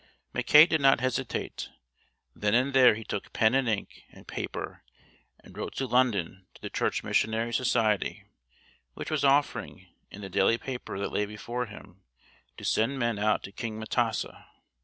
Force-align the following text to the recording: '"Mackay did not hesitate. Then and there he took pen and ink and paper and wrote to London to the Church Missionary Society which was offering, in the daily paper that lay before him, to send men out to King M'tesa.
'"Mackay 0.33 0.65
did 0.65 0.81
not 0.81 0.99
hesitate. 0.99 1.69
Then 2.35 2.55
and 2.55 2.73
there 2.73 2.95
he 2.95 3.03
took 3.03 3.31
pen 3.33 3.53
and 3.53 3.69
ink 3.69 4.05
and 4.09 4.27
paper 4.27 4.83
and 5.43 5.55
wrote 5.55 5.75
to 5.75 5.85
London 5.85 6.47
to 6.55 6.61
the 6.63 6.71
Church 6.71 7.03
Missionary 7.03 7.53
Society 7.53 8.25
which 8.95 9.11
was 9.11 9.23
offering, 9.23 9.89
in 10.09 10.21
the 10.21 10.27
daily 10.29 10.57
paper 10.57 10.97
that 10.97 11.13
lay 11.13 11.27
before 11.27 11.67
him, 11.67 12.01
to 12.57 12.65
send 12.65 12.97
men 12.97 13.19
out 13.19 13.43
to 13.43 13.51
King 13.51 13.79
M'tesa. 13.79 14.47